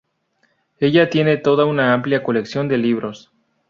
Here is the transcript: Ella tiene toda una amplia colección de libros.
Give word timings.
Ella 0.79 1.11
tiene 1.11 1.37
toda 1.37 1.65
una 1.65 1.93
amplia 1.93 2.23
colección 2.23 2.67
de 2.67 2.79
libros. 2.79 3.31